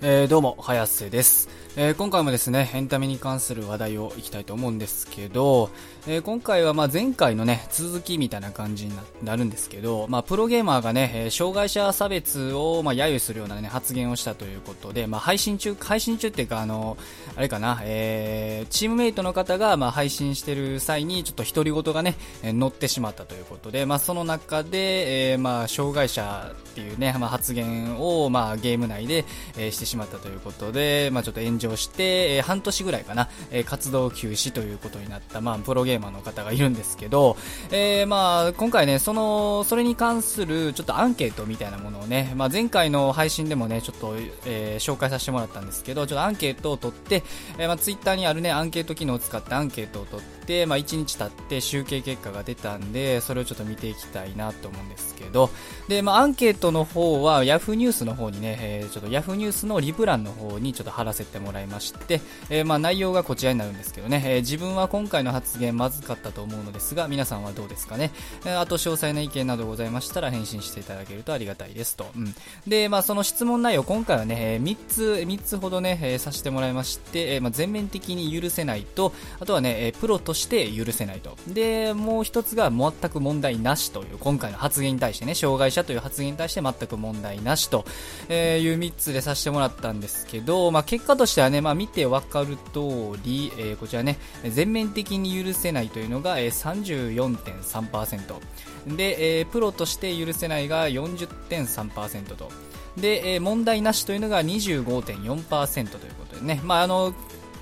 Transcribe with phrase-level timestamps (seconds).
[0.00, 1.48] えー、どうも、早瀬です、
[1.80, 5.70] えー、今回もですね、エンタメに関する話題をいきたいと思うんですけど、
[6.08, 8.92] えー、今回はま前回のね、続きみたいな感じに
[9.22, 16.96] なるんですけど、まあプロゲーマーがね、え障害者差別をまあ揶揄するようなね、発言をしたということで、まあ配信中、配信中っていうかあの、
[17.36, 29.24] あれかな、えチームメイトの方がま配信してる際にちょっと独り言がね、え乗ってしまったということで、まあその中で、えま障害者っていうね、ま発言をまあゲーム内で、
[29.56, 37.36] えしてしまったということで、まあ、ちょっと炎上して、えー、半年ぐらいかな、えー、活動休止ということになった、まあ、プロゲーマーの方がいるんですけど、
[37.70, 44.14] えー、まあ、今回ね、その、それに関するちょっとアンケートみたいなものをね、まあ、前回の配信でもね、ちょっと、
[44.46, 47.22] えー、紹介させてもらったんですけど、ちょっとアンケートを取って、
[47.58, 55.50] えー、まあ、ツイッターにあるね、アンケート機能を使ってアンケートを取って、まあ、1日経って集計結果が出たんで、それをちょっと見ていきたいなと思うんですけど、
[55.88, 62.20] で、まあ、アンケートの方は Yahoo ニュースの方にね、えー、ちょっと Yahoo ニュースのリプランの方にちょっと貼らせてもらいまして、
[62.50, 68.10] えー、まあ内容がこちらになるんですけどね、えー、自分は今回の発言まずかったと思うのですが、皆さんはどうですかね。
[68.44, 72.06] えー、あと詳細な意見などございましたら返信していただけるとありがたいですと。
[72.16, 72.34] うん、
[72.66, 81.36] で、まあその質問内容、今回はね、え3つ、3つほどね、えさせてもらいまして、えまあ、全面的に許せないと、あとはね、えプロとして許せないと。
[81.48, 87.84] で、もう一つが全く問題なしという、今回の発言に対してね、障害者という発言に対して全く問題なしと、
[88.28, 98.96] えいう3つでさせてもらったんですけど、まあ結果としてはね、まあ、見てわかる通り、えー、こちらね、全面的に許せないというのが、え、34.3%。
[98.96, 102.50] で、えー、プロとして許せないが40.3%と。
[102.96, 107.14] で、え、問題なしというのが25.4%ということでね、まあ、あの、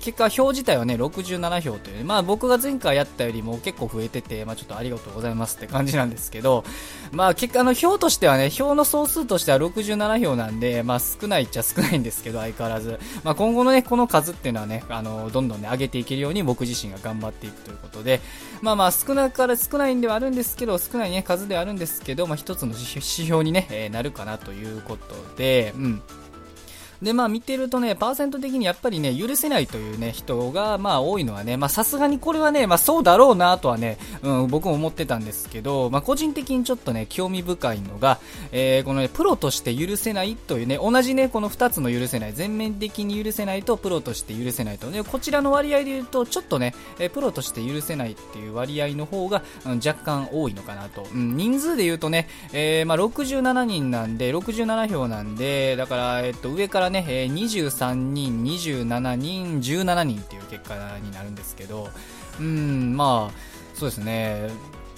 [0.07, 6.63] 結果票自体はね、67票という、まあ僕が前回やったよりも結構増えてて、まあちょっとありがとうございますって感じなんですけど、
[7.11, 13.01] まあ結果、の票としてはね、票の総数としては67票なんで、まあ少ないっちゃ少ないんですけど、相変わらず。
[13.25, 18.21] まあ今後のね、この数っていうのはね、あの、どんどんね、上げていけるように僕自身が頑張っていくということで、
[18.61, 26.01] まあまあ少なから少ないんではあるんですけど、少ないね、数ではあるんですけど、まあ一つの指標にね、えー、なるかなということで、うん。
[27.01, 38.19] で、まあ見てるとね、パーセント的にやっぱりね、許せないというね、人がまあ多いのはね、まあさすがにこれはね、まあそうだろうなとはね、うん、僕も思ってたんですけど、まあ個人的にちょっとね、興味深いのが、
[38.51, 51.05] えー、このね、プロとして許せないというね、同じね、この2つの許せない、全面的に許せないと、プロとして許せないと、ね、こちらの割合で言うと、ちょっとね、えー、プロとして許せないっていう割合の方が、うん、若干多いのかなと。
[51.13, 61.89] うん、人数で言うとね、えー、まあ67人なんで、67票なんで、だから、えっと、上からね、えー、23人、27人、17人っていう結果になるんですけど、
[62.39, 64.49] うん、まあ、そうですね。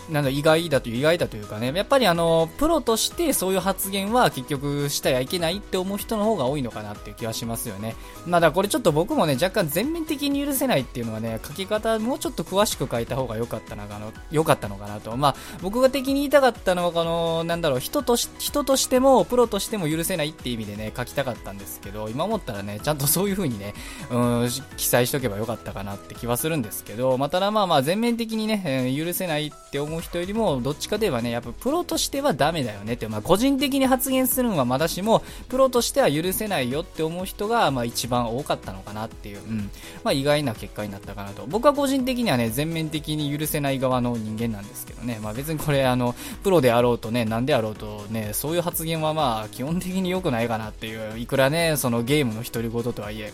[0.09, 7.95] なんだ意外だという意外だというかね、やっぱりあの、プロとしてそういう発言は結局したらいけないって思う人の方が多いのかなっていう気はしますよね。
[8.25, 15.15] まだこれちょっと僕もね、若干全面的に許せないっていうのはね、書き方もうちょっと詳しく書いた方が良かったな、あの、良かったのかなと。
[15.15, 23.73] まあ僕が的に言いたかったのは、この、なんだろう、人とし、人としても、プロとしても許せないっていう意味でね、書きたかったんですけど、今思ったらね、ちゃんとそういう風にね、
[24.09, 39.69] うん、記載しとけばよかったかなって気はするんですけど、まあただまあまあ全面的にね、許せないって思う人よりも、どっちかといえばね、やっぱプロとしてはダメだよねって、まあ個人的に発言するのはまだしも、プロとしては許せないよって思う人が、まあ一番多かったのかなっていう、うん、
[40.03, 41.45] まあ意外な結果になったかなと。
[41.47, 53.31] 僕は個人的にはね、全面的に許せない側の人間なんですけどね、まあ別にこれあの、プロであろうとね、なんであろうとね、そういう発言はまあ基本的に良くないかなっていう、いくらね、そのゲームの独り言とはいえ、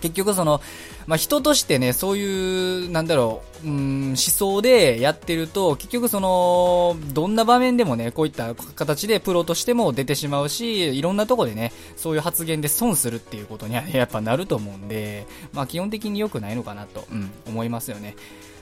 [0.00, 0.60] 結局その、
[1.06, 18.16] まあ、人としてね、そういう、なんだろう、うん、思想でやってると、結局その、どんな場面でもね、こういった形でプロとしても出てしまうし、いろんなとこでね、そういう発言で損するっていうことにはね、 やっぱなると思うんで、まあ基本的に良くないのかなと、うん、思いますよね。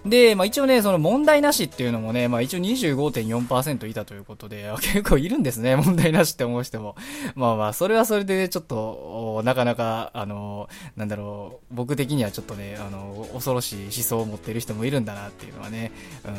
[0.05, 6.97] で、まあ一応ね、その問題なしっていうのもね、まあ一応25.4%いたということで、結構いるんですね、問題なしって思う人も。
[7.37, 15.93] まあまあ、それはそれで、ちょっと、なかなか、あの、なんだろう、僕的にはちょっとね、あの、恐ろしい思想を持ってる人もいるんだなっていうのはね、
[16.25, 16.35] うん。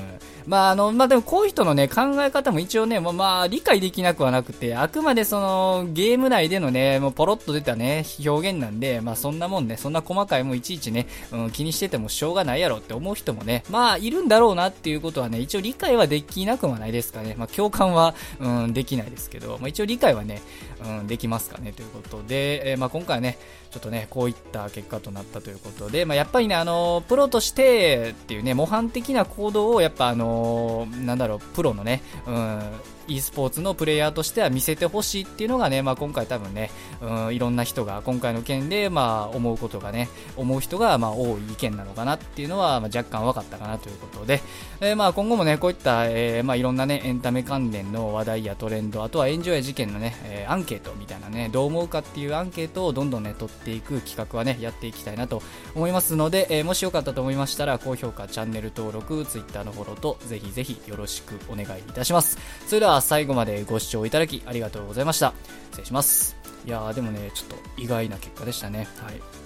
[0.48, 17.36] まああの、まあでもこういう人のね、考え方も一応ね、まあ、まあ、理解できなくはなくて、あくまでその、ゲーム内でのね、もうポロッと出たね、表現なんで、まあそんなもんね、そんな細かいもいちいちね、うん、気にしててもしょうがないやろって思う人もね、まあ、いるんだろうなっていうことはね、一応理解はできなくはないですかね。
[17.38, 20.42] まあ、共感は、うん、できないですけど、まあ、一応理解はね、
[20.84, 23.38] うん、できますかねということで、えー、まあ、今回はね、
[23.72, 32.62] ちょっとね、こういった結果となったということで、まあ、やっぱりね、あの、プロとしてっていうね、模範的な行動を、やっぱあの、なんだろう、プロのね、うん、
[33.08, 36.72] e スポーツのプレイヤーとしては見せてほしいっていうのがね、まあ、今回多分ね、
[37.02, 44.42] うん、いろんな人が今回の件で、まあ、思うことがね、思う人が、まあ、多い意見なのかなっていうのは、まあ、若干分かったかなということで、
[44.82, 55.42] えー、まあ、今後もね、こういった、えー、まあ、いろんなね、エンタメ関連の話題やトレンド、あとは炎上や事件のね、えー、アンケートみたいなね、どう思うかっていうアンケートをどんどんね、取っていく企画はね、やっていきたいなと
[55.76, 62.38] 思いますので、えー、もしよかったと思いましたら、高評価、チャンネル登録、Twitter のフォローと、ぜひぜひよろしくお願いいたします。
[62.68, 65.34] それでは最後までご視聴いただきありがとうございました。
[65.72, 66.36] 失礼します。
[66.66, 68.88] いやーでもね、ちょっと意外な結果でしたね。
[69.02, 69.43] はい。